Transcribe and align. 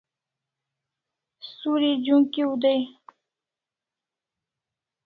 Suri 1.57 1.89
j'unk'iv 2.03 2.51
dai 2.61 2.81